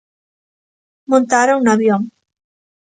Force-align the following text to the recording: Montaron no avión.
Montaron 1.11 1.59
no 1.61 1.69
avión. 1.73 2.01